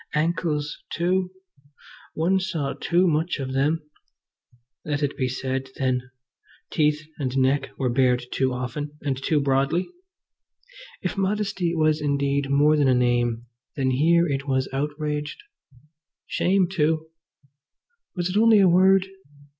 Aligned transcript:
Ankles 0.15 0.79
also! 0.99 1.29
One 2.15 2.39
saw 2.39 2.73
too 2.73 3.07
much 3.07 3.37
of 3.37 3.53
them. 3.53 3.83
Let 4.83 5.03
it 5.03 5.15
be 5.15 5.27
said 5.27 5.69
then. 5.75 6.09
Teeth 6.71 7.03
and 7.19 7.37
neck 7.37 7.69
were 7.77 7.87
bared 7.93 8.23
too 8.31 8.51
often 8.51 8.97
and 9.03 9.15
too 9.23 9.39
broadly. 9.39 9.87
If 11.03 11.17
modesty 11.19 11.75
was 11.75 12.01
indeed 12.01 12.49
more 12.49 12.75
than 12.75 12.87
a 12.87 12.95
name, 12.95 13.45
then 13.75 13.91
here 13.91 14.25
it 14.25 14.47
was 14.47 14.67
outraged. 14.73 15.43
Shame 16.25 16.67
too! 16.67 17.11
was 18.15 18.27
it 18.27 18.37
only 18.37 18.57
a 18.59 18.67
word? 18.67 19.05